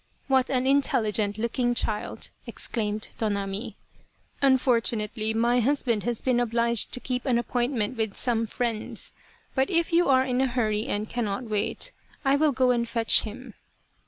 [0.35, 3.75] "What an intelligent looking child!" exclaimed Tonami."
[4.41, 9.11] Unfortunately my husband has been obliged to keep an appointment with some friends.
[9.53, 11.91] But if you are in a hurry and cannot wait,
[12.25, 13.53] I will go and fetch him."